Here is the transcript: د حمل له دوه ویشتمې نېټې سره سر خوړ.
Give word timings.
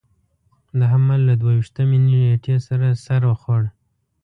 د 0.79 0.81
حمل 0.91 1.19
له 1.29 1.33
دوه 1.41 1.51
ویشتمې 1.57 1.99
نېټې 2.07 2.55
سره 2.67 2.87
سر 3.05 3.21
خوړ. 3.41 3.61